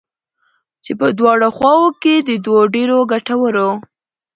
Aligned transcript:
چې 0.83 0.91
په 0.99 1.07
دواړو 1.19 1.47
خواوو 1.57 1.95
كې 2.01 2.15
د 2.27 2.29
دوو 2.45 2.59
ډېرو 2.75 2.97
گټورو 3.11 3.69